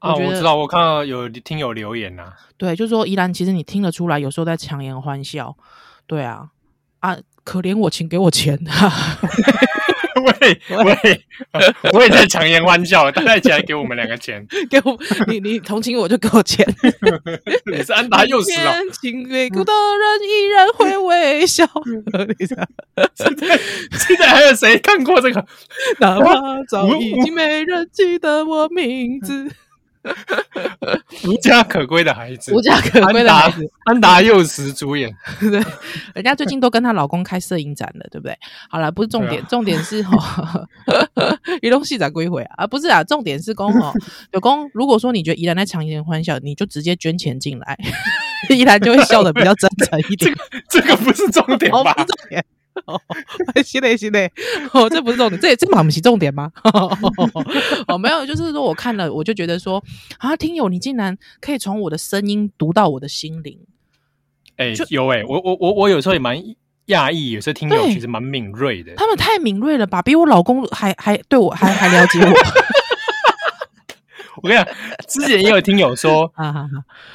[0.00, 5.54] 啊，我，我知道，我看到有听友留言呐、啊，对，就是说依兰其实你听得出来，有时候在强颜欢笑。
[6.06, 6.48] 对啊，
[7.00, 8.58] 啊，可怜我，请给我钱。
[10.40, 11.24] 喂喂，
[11.92, 14.96] 我也在强颜欢笑，大家一起来给我们两个钱， 给我
[15.26, 16.64] 你你同情我就给我钱。
[17.70, 21.68] 你是安达幼时哦，情未哭的人依然会微笑。
[23.14, 23.58] 现在
[23.92, 25.44] 现在还有谁看过这个？
[25.98, 29.50] 哪怕早已经没人记得我名字。
[31.26, 35.10] 无家可归的孩子，无家可归的孩子，安达幼时主演。
[35.40, 35.62] 对，
[36.14, 38.36] 人家最近都跟她老公开摄影展了，对不对？
[38.68, 40.66] 好了，不是重点，啊、重点是哈，
[41.62, 43.92] 移动戏展归回啊，不是啊，重点是公哦，
[44.32, 47.78] 有公，如果说你觉得宜兰在强颜欢笑，你就直接捐钱进来，
[48.50, 50.34] 宜兰就会笑的比较真诚一点。
[50.34, 51.94] 这个、这个不是重点吧？
[51.96, 52.44] 哦，是
[53.80, 54.30] 的，是的，
[54.72, 56.50] 哦，这不是重点，这这马不是重点吗？
[57.86, 59.82] 哦，没有，就是说我看了，我就觉得说
[60.18, 63.58] 啊，听友，你竟然可以从我的声音读到我的心灵。
[64.56, 66.36] 哎、欸，有哎、欸，我我我我有时候也蛮
[66.86, 68.94] 讶异，有时候听友其实蛮敏锐的。
[68.96, 72.32] 他们太敏锐了吧，比我老公还还对我还还了解我。
[74.42, 74.74] 我跟你讲，
[75.08, 76.32] 之前也有听友说，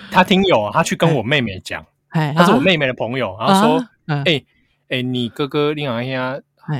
[0.09, 4.45] 他听友他去跟我妹妹讲，他是我妹妹的朋友，然后说，哎、欸。
[4.89, 6.35] 哎、欸，你哥哥林昂呀，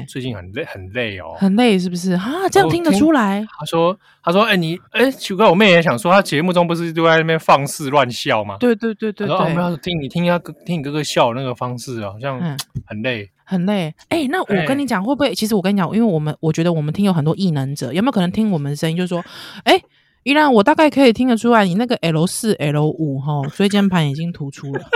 [0.08, 2.50] 最近很累，很累哦，很累是不是啊？
[2.52, 3.46] 这样听得出来。
[3.60, 8.58] 他说，他说，哎、欸，你，哎、欸，奇怪，我妹也想说，他节目中不是都在那边放肆乱笑吗？
[8.60, 9.36] 对对对对对。
[9.36, 12.40] 我们要听你听他听你哥哥笑的那个方式啊，好像
[12.88, 13.94] 很累，嗯、很累。
[14.10, 15.36] 哎、欸，那我跟你讲，会不会？
[15.36, 19.24] 其实我跟你讲，因为我们我觉得我们听有很多异能者，有没有可能听我们的声音，就是说，
[19.66, 19.84] 哎、欸，
[20.24, 24.82] 依然我大概可以听得出来，你那个 L 四 L 五哈 椎间盘已经突出了。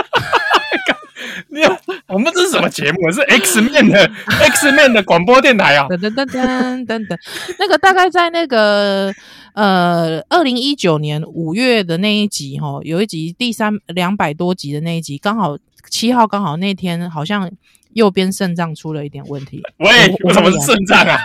[1.48, 1.76] 你有，
[2.08, 3.10] 我们这是什么节目？
[3.10, 5.86] 是 X Man 的 X Man 的广播电台啊！
[5.88, 7.18] 等等等等等等，
[7.58, 9.12] 那个大概在那个
[9.54, 15.58] 呃二零一九年五月的那一集哈，有一集第三两百多集的那一集，刚好
[15.90, 17.50] 七号刚好那天好像。
[17.94, 19.62] 右边肾脏出了一点问题。
[19.78, 21.18] 喂，我怎么是肾脏啊？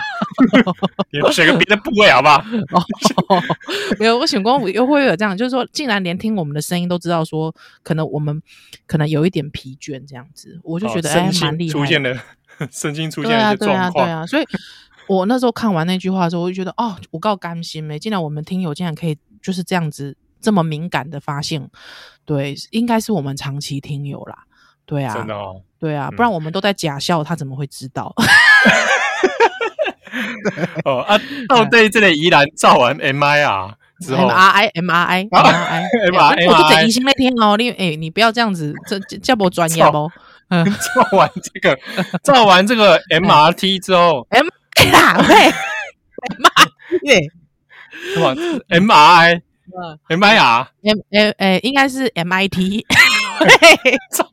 [1.12, 2.42] 你选个别的部位好不好？
[3.28, 3.42] 哦，
[4.00, 8.40] 没有，我选光又会有这样，就是说，竟然连听我们的声音都知道说，可能我们
[8.86, 11.78] 可能有一点疲倦这样子，我就觉得哎，蛮厉害的。
[11.78, 12.16] 出现了，
[12.70, 13.92] 神经出现了一些状况。
[13.92, 14.44] 对啊，对啊，所以
[15.06, 21.68] 我那时候看完那句话的时候，我就觉得哦，我够甘心没，竟然我们听友竟然可以就是这样子这么敏感的发现，
[22.24, 24.44] 对，应该是我们长期听友啦。
[24.86, 28.14] 对啊，真的哦，对啊，不然我们都在假笑，他怎么会知道？
[30.84, 33.70] 哦啊， 到对这里宜兰照完 M I 后
[34.08, 40.10] ，M R I M R I M R I M R I，我就整疑心那天哦，你哎，你不要这样子，这叫不专业不？
[40.48, 41.78] 嗯，照完这个，
[42.24, 44.46] 照完这个 M R T 之后，M
[44.90, 46.66] 哪位？M R
[47.06, 47.22] I，
[48.14, 48.34] 什么
[48.68, 52.84] ？M R I，M I R，M M 诶，应该是 M I T，
[54.12, 54.26] 照。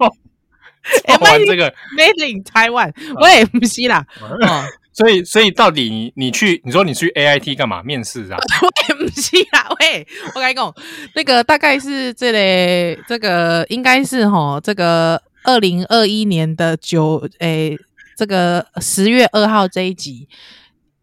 [1.22, 4.06] 玩这个 Made in Taiwan，我也不是啦。
[4.22, 8.38] 哦， 所以所以到底你你去你说你去 AIT 干嘛面试啊？
[8.62, 10.74] 我也不是啦， 喂，我跟你讲，
[11.16, 17.78] 那个大概是这里这个应该是哈，这个二零二一年的九诶，
[18.18, 20.28] 这个十月二号这一集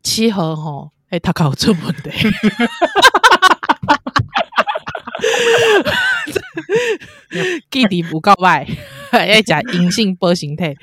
[0.02, 2.10] 七号哈，诶，他考这么的。
[7.70, 8.66] 弟弟不告白，
[9.12, 10.74] 要讲阴性波形态。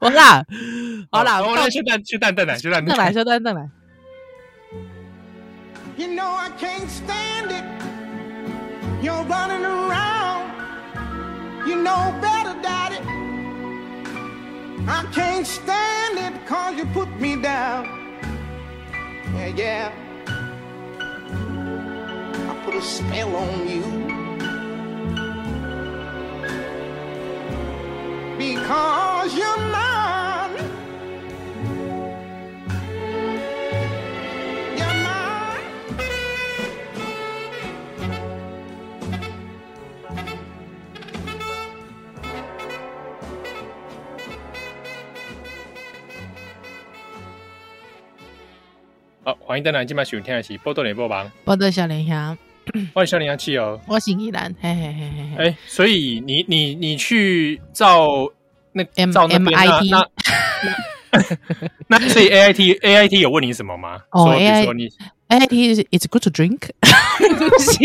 [0.00, 0.44] 我啦，
[1.10, 3.68] 好啦，我来去蛋去蛋蛋来，去蛋蛋来，去蛋蛋来。
[49.24, 52.36] 好，欢迎大家今晚收听的是《波多里波王》，波多小铃香。
[52.94, 55.44] 欢迎小林阿七哦，我姓依兰，嘿嘿嘿嘿嘿。
[55.48, 58.32] 哎，所以你你你去照
[58.72, 60.08] 那 M 照那边 MIT 那
[61.98, 64.00] 那所以 A I T A I T 有问你什么吗？
[64.10, 64.92] 哦，A I T
[65.28, 66.70] A I T is good to drink。
[66.80, 67.78] 不是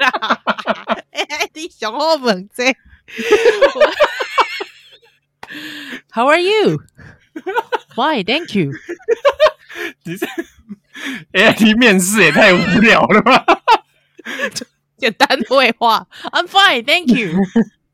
[0.00, 0.42] 啦，
[1.12, 2.74] A I T 小号本这。
[6.12, 6.78] How are you?
[7.94, 8.24] Why?
[8.24, 8.72] Thank you.
[10.04, 10.26] 你这
[11.32, 13.44] AIT 面试也太无聊了吧？
[14.97, 16.07] 简单对话。
[16.31, 17.43] I'm fine, thank you.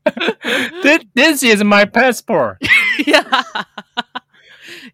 [0.82, 2.58] This this is my passport.
[3.06, 3.42] yeah.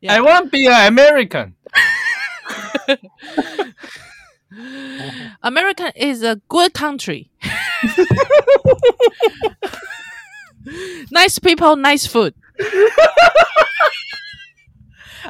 [0.09, 1.55] I want to be an American.
[5.42, 7.31] American is a good country.
[11.11, 12.35] nice people, nice food.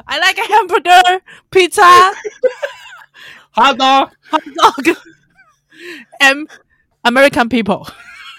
[0.07, 1.21] I like a hamburger,
[1.51, 1.81] pizza,
[3.51, 4.11] Hot dog.
[4.29, 4.97] hot dog,
[6.19, 6.47] and
[7.03, 7.87] American people.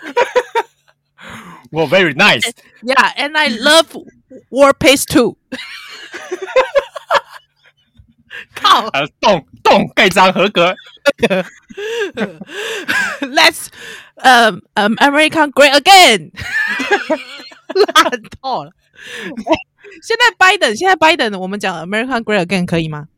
[1.71, 2.45] Well, very nice.
[2.83, 3.97] Yeah, and I love
[4.51, 5.37] war pace too.
[8.55, 10.75] 靠啊，洞洞盖章合格。
[13.21, 13.69] ，Let's
[14.17, 16.33] um um American great again，
[17.75, 18.73] 烂透了。
[20.03, 23.09] 现在 拜登，现在拜登，我们讲 American great again 可以吗？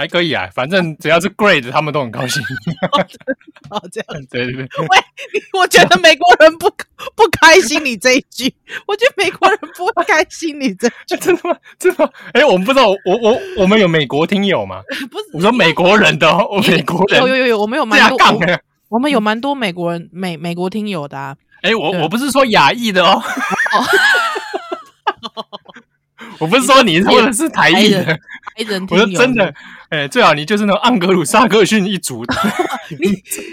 [0.00, 2.42] 还可以啊，反正 只要是 great，他们都很高兴。
[3.68, 4.06] 哦，这样。
[4.32, 4.98] 对对对，喂，
[5.60, 6.70] 我觉得美国人不
[7.14, 8.50] 不开心你这一句，
[8.86, 11.54] 我觉得美国人不会开心你这一句，真的吗？
[11.78, 12.10] 真的吗？
[12.32, 14.80] 哎，我们不知道，我我我们有美国听友吗？
[15.10, 18.18] 不是我说美国人的哦，我美国人有有有有，我们有蛮架多，
[18.88, 21.36] 我们有蛮多美国人美美国听友的啊。
[21.60, 23.22] 哎，我我不是说亚裔的哦，
[26.38, 28.02] 我不是说你说的是台裔的，
[28.56, 29.54] 白人我说真的，
[29.90, 32.34] 哎，最好你就是那种盎格鲁撒克逊一族的。
[33.00, 33.08] 你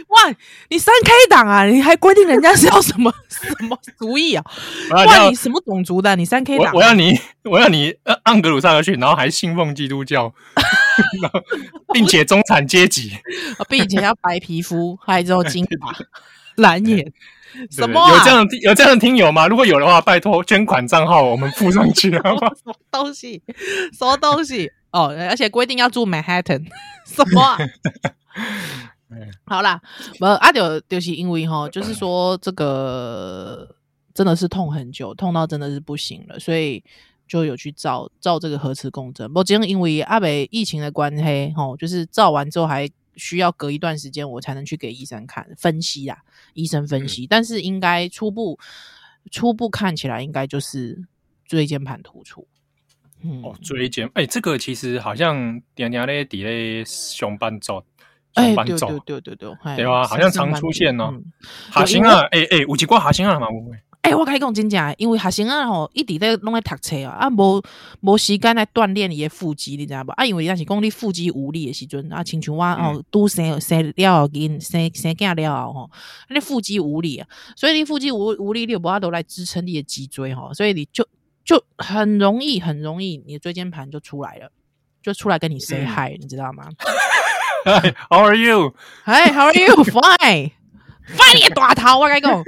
[0.09, 0.35] 哇，
[0.69, 4.43] 你三 K 党啊，你还规定人家是要什么 什么族裔啊？
[4.91, 6.15] 哇，你什么种族的啊？
[6.15, 6.71] 你三 K 党啊？
[6.73, 10.31] 我我要你，我要你呃盎格鲁撒克逊，然后还信奉基督教，
[11.21, 11.41] 然后
[11.91, 13.11] 并且中产阶级，
[13.57, 15.95] 啊并且要白皮肤，还有金发、
[16.55, 17.11] 蓝眼，
[17.71, 19.47] 什么啊有这样的有这样的听友吗？
[19.47, 22.51] 如果有的话，拜托捐款账号我们附上去，好吗？
[22.55, 23.41] 什么东西？
[23.97, 24.71] 什么东西？
[24.97, 26.65] 哦，而且规定要住 Manhattan，
[27.05, 27.57] 什么啊？
[29.45, 29.79] 好啦，
[30.17, 33.75] 不啊就就是因为哈，就是说这个
[34.13, 36.83] 真的是痛很久，痛到真的是不行了，所以
[37.27, 39.27] 就有去照照这个核磁共振。
[39.27, 46.17] 不过今天因为阿北疫情的关系，哈，就是照完之后还需要隔一段时间，我才能去给医生看分析啊，
[46.53, 47.25] 医生分析。
[47.27, 48.59] 但是应该初步
[49.31, 51.05] 初步看起来，应该就是
[51.45, 52.45] 椎间盘突出。
[53.23, 57.83] 嗯，哦，椎间，哎，这个其实好像点点咧底咧上班族，
[58.33, 60.05] 哎，上班族，对对对对对，对吧？
[60.07, 61.09] 好像常出现哦。
[61.11, 61.23] 嗯
[61.73, 63.79] 下生啊，哎哎，有一挂下生啊嘛，有诶。
[64.01, 67.61] 哎、欸，我跟你讲真正的，因为学生啊吼，一直咧拢咧读册啊，啊无
[67.99, 70.11] 无时间来锻炼伊的腹肌，你知道无？
[70.11, 75.91] 啊，因为伊若是讲你腹肌无力的时阵，啊，亲像我哦，拄生生了后，因生生囝了后吼，
[76.29, 77.27] 你腹肌无力啊，
[77.57, 81.05] 所以你腹肌无无力，你无法度来支撑你的脊椎吼，所以你就
[81.47, 84.51] 就很容易很容易，你的椎间盘就出来了，
[85.01, 86.67] 就出来跟你 say hi，、嗯、你知道吗
[88.09, 88.75] ？How are you?
[89.05, 89.73] Hi, how are you?
[89.87, 90.51] Fine.
[91.07, 92.43] 翻你大头，我跟你讲，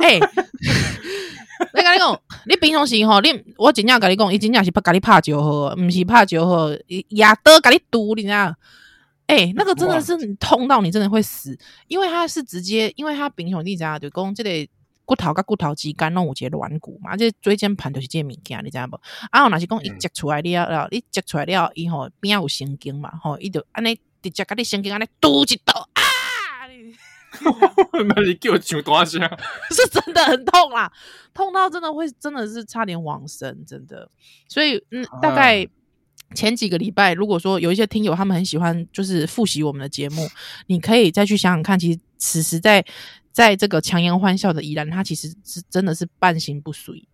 [0.00, 6.76] 哎、欸，我跟你讲，你平常时吼，你我真正跟你讲，伊真正是不甲你拍招呼，毋是拍招呼，
[7.10, 8.52] 牙刀甲你堵，你知道？
[9.28, 14.50] 哎、欸，那个真的是痛到你真的会死，因为他是直接，因为他平常你知道，就讲这个
[15.12, 18.98] 骨头甲骨头之间拢有一个软骨嘛，这个、椎间盘就是这个物件，你知道无？
[19.30, 26.00] 啊，若是讲伊接出来了，了、嗯，你接出来了，伊吼边有神经嘛，吼，伊就安尼直接甲你神经安尼嘟一刀啊！
[27.92, 29.38] 那你给我求多少下？
[29.70, 30.90] 是真的很痛啦，
[31.34, 34.08] 痛到真的会真的是差点往生，真的。
[34.48, 35.68] 所以嗯，大概
[36.34, 40.26] 前几个礼拜，如果说有一些听友他们很喜欢就是复习我们的节目，
[40.66, 42.84] 你可以再去想想看，其实此时在
[43.32, 47.04] 在这个强颜欢笑的宜然，他其实是真的是半身不遂，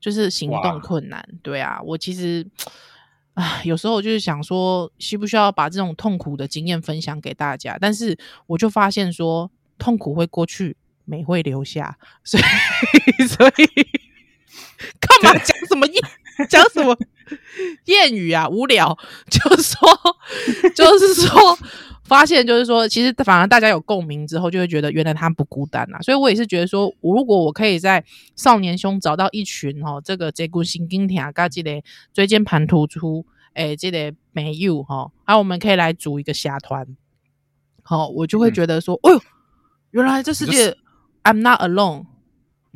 [0.00, 1.28] 就是行动困难。
[1.42, 2.46] 对啊，我其实
[3.34, 7.76] 啊，有时候就是想说，需不需要把这种痛苦的经验分享给大家？
[7.80, 12.42] 但是我就发现说，痛苦会过去，美会留下，所以
[13.26, 13.66] 所以
[15.00, 15.86] 干嘛讲什么
[16.48, 16.96] 讲什么
[17.84, 18.48] 谚语啊？
[18.48, 18.96] 无聊，
[19.30, 19.88] 就是说
[20.74, 21.58] 就是说，
[22.04, 26.00] 发现就是说，其实反而大家有共鸣之后，就会觉得原来他不孤单啊。
[26.00, 31.82] 所以我也是觉得说，如果我可以在少年兄找到一群哦，这个椎骨神经痛跟这个
[32.12, 33.24] 椎间盘突出，
[33.54, 36.86] 诶，这个没有哈，然后我们可以来组一个侠团，
[37.82, 39.20] 好，我就会觉得说，哎呦。
[39.92, 40.78] 原来这世界、就是
[41.22, 42.04] I'm not alone，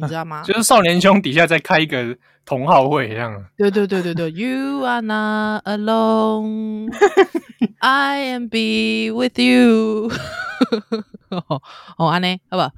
[0.01, 0.43] 你知道吗？
[0.45, 3.45] 就是少年兄底下再开一个同好会一样。
[3.57, 6.99] 对对对对对， You are not alone，I
[8.33, 10.11] am be with you。
[11.97, 12.71] 哦，安呢，好不？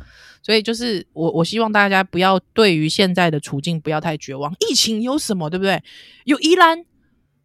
[0.42, 4.52] 所以就是我，我希望大家不要对于现在的处境不要太绝望。
[4.68, 5.82] 疫情有什么，对不对？
[6.24, 6.84] 有依兰，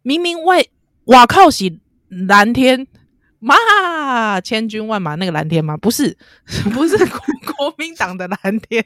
[0.02, 0.64] 明明外
[1.04, 2.86] 哇靠喜蓝天，
[3.38, 5.76] 嘛千军万马那个蓝天吗？
[5.76, 6.16] 不是，
[6.74, 7.20] 不是国
[7.56, 8.84] 国民党的蓝天。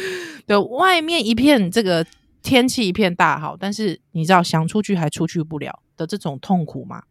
[0.46, 2.06] 对，外面一片这个
[2.42, 7.02] 天气一片大好，但是你知道想出去还出去不了的这种痛苦吗？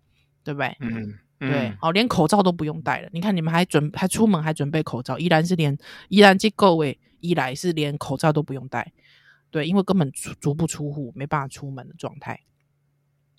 [0.44, 0.76] 对不对？
[0.80, 1.14] 嗯。
[1.40, 3.10] 对，哦，连口罩都不用戴了。
[3.12, 5.76] 你看，你们还准还出门还准备口罩，依然是连
[6.08, 8.94] 依然这各位一来是连口罩都不用戴。
[9.50, 12.42] 对，因为根本足足不出户，没办法出门的状态。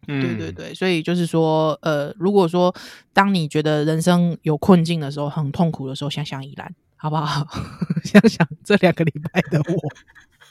[0.09, 2.74] 嗯，对对对，所以就是说，呃，如果说
[3.12, 7.44] 当你觉得人生有困境的时候，很痛苦的时候，想想依然，好不好？
[8.05, 9.74] 想想这两个礼拜的我。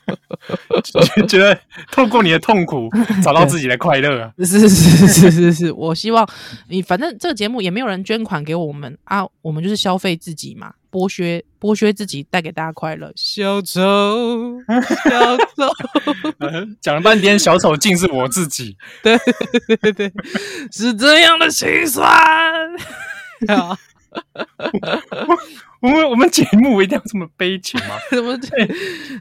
[1.30, 1.58] 觉得
[1.92, 2.90] 透过你的痛苦
[3.24, 4.34] 找到自己的快乐啊！
[4.44, 6.28] 是是是是是是，我希望
[6.68, 13.14] 你反正这个节目也没有人捐款给我们啊，我们就是消费自己嘛，剥削剥削自己，带给大家快乐。
[13.16, 14.58] 小丑，
[15.06, 15.72] 小丑，
[16.82, 18.76] 讲了半天，小丑竟是我自己。
[19.02, 19.18] 对
[19.78, 20.12] 对对，
[20.74, 22.04] 是这样的心酸。
[25.82, 27.96] 我们我们节目一定要这么悲情吗？
[28.12, 28.70] 怎么对？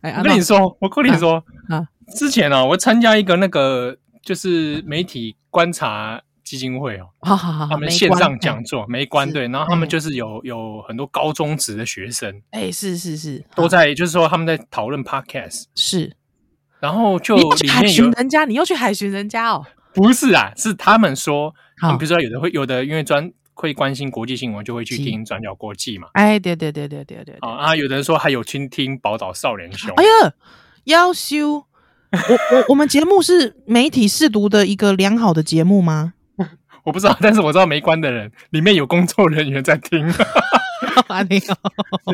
[0.02, 1.86] 哎，我跟你说，我跟你说啊，
[2.16, 16.14] 之前哦，我参加一个那个就是媒体观察基金会哦，好好好，他们线上讲座没关对，然后他们就是有有很多高中职的学生，哎，是是是，都在就是说他们在讨论 podcast，是，
[16.80, 19.64] 然后就去海巡人家，你又去海巡人家哦？
[19.94, 21.54] 不是啊，是他们说，
[21.98, 23.32] 比如说有的会有的因为专。
[23.60, 26.08] 会关心国际新闻，就会去听转角国际嘛。
[26.14, 27.36] 哎，对对对对对对。
[27.40, 29.92] 啊，有的人说还有倾听宝岛少年兄。
[29.96, 30.32] 哎呀，
[30.84, 31.66] 妖修！
[32.10, 36.14] 我我我们节目是媒体试读的一个良好的节目吗？
[36.84, 40.10] 我不知道，但是我知道没关的人里面有工作人员在听。
[41.28, 41.38] 也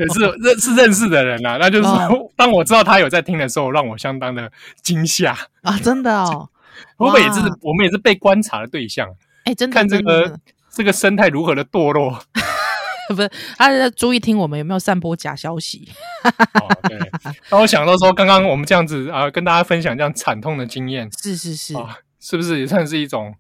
[0.09, 4.51] 是认是认识的人啊，那就是说，当我知道他有在听的时候，让我相当的
[4.83, 5.79] 惊吓啊！
[5.79, 6.49] 真的哦，
[6.97, 9.09] 会不会也是我们也是被观察的对象？
[9.45, 10.39] 哎，真的看这个。
[10.77, 12.23] 这个生态如何的堕落？
[13.09, 15.89] 不是，他在注意听我们有没有散播假消息。
[16.23, 16.99] 哦，对。
[17.51, 23.35] 那我想到说，刚刚我们这样子啊，跟大家分享这样惨痛的经验，是是是，啊，是不是也算是一种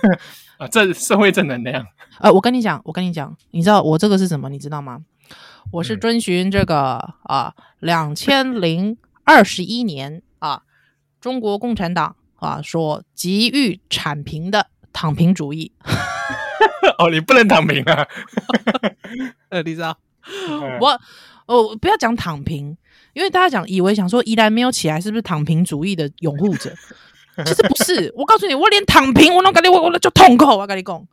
[0.56, 1.84] 啊，这社会正能量？
[2.20, 4.48] 呃，我跟你讲，我跟你讲，你知道我这个是什么？
[4.48, 5.00] 你知道吗？
[5.72, 6.96] 我是遵循这个、
[7.28, 10.62] 嗯、啊，两千零二十一年啊，
[11.20, 15.72] 中国共产党啊所急于铲平的躺平主义。
[16.98, 18.06] 哦，你不能躺平啊！
[19.50, 19.96] 呃，你知道，
[20.80, 21.00] 我
[21.46, 22.76] 哦不要讲躺平，
[23.14, 26.74] 因为大家讲以为想说宜兰没有起来，是不是躺平主义的拥护者？
[27.46, 31.06] 其实不是，我告诉你，我连躺平我都感觉我我就痛苦，我跟你讲。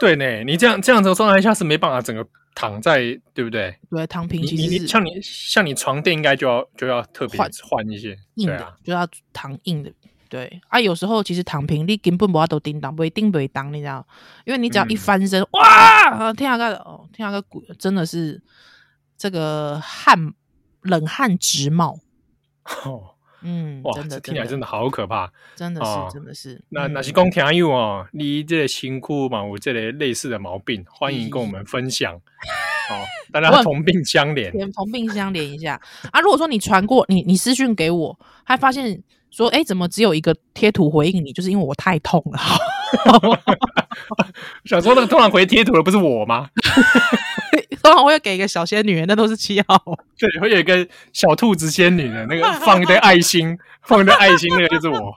[0.00, 2.98] 对呢，你这样这样子状态下是没办法整个躺在，
[3.34, 3.74] 对不对？
[3.90, 9.90] 对，躺平其实像你像你床垫应该就要就要特别换一些硬的，就要躺硬的。
[10.30, 14.06] 对啊，有时候其实躺平，你根本不要都叮当，不会叮不会当，你知道？
[14.44, 18.40] 因为你只要一翻身，嗯、哇，天啊个哦，天啊个鬼，真的是
[19.18, 20.32] 这个汗
[20.82, 21.98] 冷汗直冒。
[22.84, 26.62] 哦，嗯，哇，真的，听起来真的好可怕，真的是，哦、真的是。
[26.68, 32.14] 那那是讲听友哦，你这个辛苦嘛，我这类类似的毛病，欢迎跟我们分享。
[32.90, 32.94] 哦，
[33.32, 35.80] 大家同病相怜，同病相怜一下
[36.12, 36.20] 啊！
[36.20, 39.02] 如果说你传过你你私讯给我，还发现。
[39.30, 41.32] 说哎，怎么只有一个贴图回应你？
[41.32, 42.38] 就是因为我太痛了。
[44.64, 46.48] 想说那个突然回贴图的不是我吗？
[47.82, 49.82] 通常我会给一个小仙女，那都是七号。
[50.18, 55.16] 对，会有一个小兔子仙女的那个放一堆爱心，放一堆爱心，那个就是我。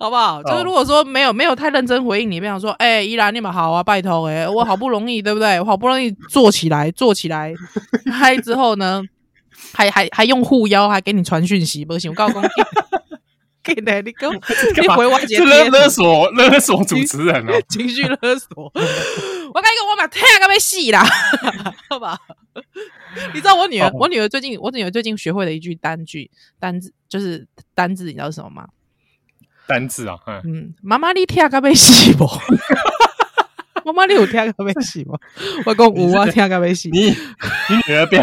[0.00, 0.42] 好不好？
[0.42, 5.60] 就是如果说没有没有太认真回应你，比方说哎，依然你们好啊，拜托哎，我好不容易对不对？
[5.60, 7.54] 我好不容易做起来做起来，
[8.10, 9.02] 嗨之后呢？
[9.72, 12.10] 还 还还用护腰，还给你传讯息，不行！
[12.10, 12.46] 我告诉你，
[13.62, 14.32] 给你你给我
[14.80, 18.64] 你回我姐勒勒索勒索主持人哦，情绪勒索。
[18.64, 21.04] 我跟你讲，我把天都被洗啦，
[21.88, 22.18] 好吧？
[23.34, 28.66] 你知道我女儿，我女儿最近，我女儿最近学会了一句单句单字，就是单字，你知道是什么吗？
[29.66, 32.26] 单字啊，嗯，妈妈你天都被洗不？
[33.84, 35.18] 妈妈你有天都被洗吗？
[35.64, 36.88] 我讲有啊，天都被洗。
[36.90, 38.22] 你你女儿不要。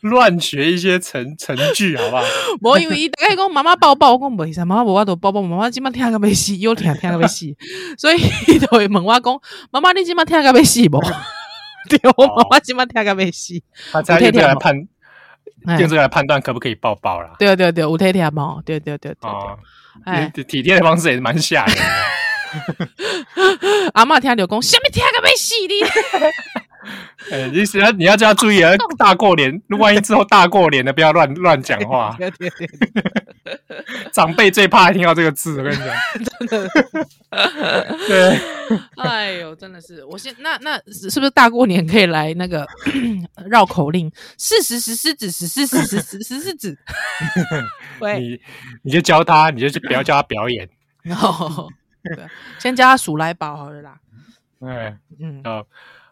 [0.00, 2.22] 乱学一些成成句，好不好？
[2.62, 7.46] 我以为伊大概讲妈妈抱抱，我讲没啥，妈妈无法度抱抱，妈妈今麦听个没死，又听听个没死，
[7.98, 9.40] 所以伊就会问我讲，
[9.70, 11.00] 妈妈你今麦听个没死不？
[11.88, 13.54] 对，我妈妈今麦听个没死。
[13.92, 14.74] 他在用这个来判，
[15.78, 17.34] 用这个来判断可不可以抱抱啦？
[17.38, 18.56] 对对对，有贴贴嘛？
[18.64, 19.56] 对对对对，哦，
[20.48, 21.82] 体贴的方式也是蛮吓人的。
[23.94, 25.80] 阿嬷听到讲，什么听个要死你？
[27.30, 28.72] 哎、欸，你是要你要叫他注意啊！
[28.96, 32.16] 大过年，万一之后大过年的，不要乱乱讲话。
[34.12, 35.86] 长辈最怕听到这个字，我跟你讲，
[36.38, 36.68] 真的。
[38.08, 38.38] 对，
[38.96, 42.66] 哎呦，真的是，我先那那是不是大过年可以来那个
[43.48, 44.10] 绕口令？
[44.38, 46.78] 是是是狮子，是是是是是是狮子。
[48.00, 48.40] 喂，你
[48.82, 50.68] 你就教他，你就不要叫他表演。
[51.10, 51.68] 哦，
[52.58, 53.98] 先教他数来宝好了啦。
[54.60, 55.66] 哎，嗯，好。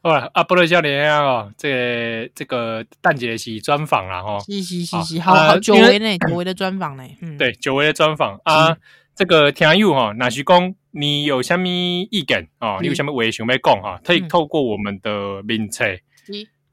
[0.04, 8.76] 好了，阿波罗教练哦，这个这个蛋姐是专访啦，吼，是是是是，好好久违呢，久违的专访呢，嗯，对，久违的专访啊，
[9.16, 15.86] 这个听友哈，那是讲你有什么意见哦，你有什么话想要讲哈，可以透过我们的名册，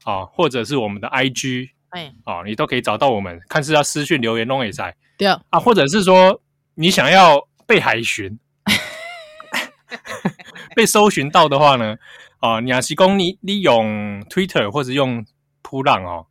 [0.04, 5.26] 啊，或者是我们的 IG，哎，哦，你都可以找到我们，看是要私讯留言弄也在，对。
[5.28, 6.42] 啊，或者是说
[6.74, 8.38] 你想要被海巡，
[10.76, 11.96] 被搜寻到的话呢？
[12.42, 15.24] 哦，你要是讲你你用 Twitter 或者用
[15.62, 16.26] 扑浪哦，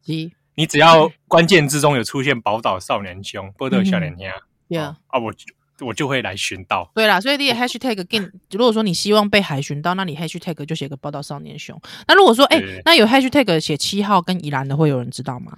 [0.56, 4.28] 你只要关键字中有出现宝岛少年兄、波特少年兄，
[4.70, 5.34] 对啊，我
[5.80, 6.92] 我就会来寻到。
[6.94, 11.82] 对啦，所以你 hashtag 跟 如果说你希望被海寻到，那你 hashtag 就写个宝岛少年兄。
[12.08, 15.58] 那如果说哎，那有 hashtag 写七号跟宜兰的，会有人知道吗？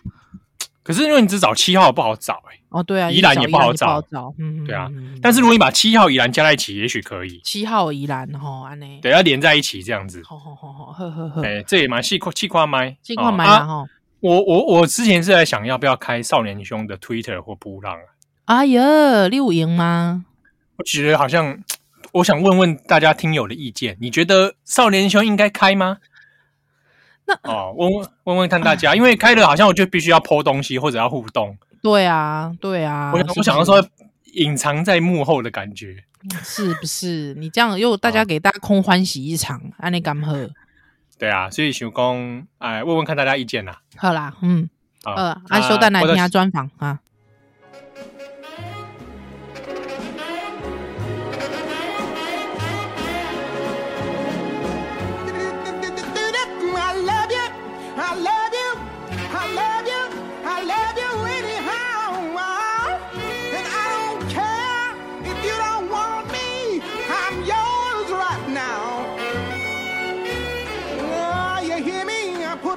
[0.84, 4.04] 可是因为你只找七号不好找哎、欸，哦对啊，宜兰也不好找，
[4.38, 4.90] 嗯，对啊。
[5.22, 7.40] 但是如果你把七号宜兰加在一起，也许可以。
[7.44, 10.22] 七号宜兰吼，安内，对，要连在一起这样子。
[10.26, 11.42] 好好好好，呵呵呵。
[11.44, 13.86] 哎，这也蛮细块细块麦，细块麦啊哈。
[14.20, 18.04] 我我我之前是在想要不要开少年兄的 Twitter 或噗浪啊。
[18.46, 20.26] 哎呀，你有赢吗？
[20.76, 21.64] 我觉得好像，
[22.12, 26.00] 我想问问大家听友的意见，你觉得少年兄应该开吗？
[27.26, 31.58] 那哦，问问问问看大家，因为开了好像我就必须要 po 东西或者要互动。
[31.82, 33.12] 对啊，对啊。
[33.14, 33.86] 我我想要说
[34.34, 36.04] 隐藏在幕后的感觉，
[36.44, 37.34] 是不是？
[37.36, 40.50] 你这样又大家给大家空欢喜一场，安尼敢喝？
[41.18, 43.82] 对啊，所以想讲，哎，问问看大家意见啦。
[43.96, 44.70] 好啦，嗯，
[45.06, 47.00] 呃，阿修蛋来听他专访啊。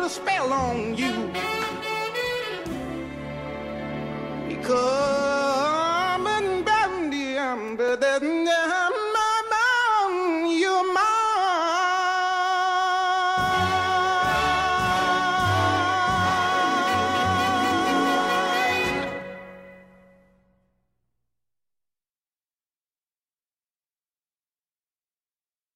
[0.07, 1.13] a spell on you.
[4.49, 5.56] Because